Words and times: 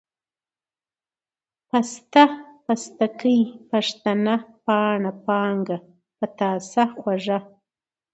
پسته، 1.69 2.23
پستکۍ، 2.65 3.39
پښتنه، 3.71 4.35
پاڼه، 4.65 5.11
پانگه، 5.25 5.77
پتاسه، 6.17 6.83
خوږه، 6.99 7.39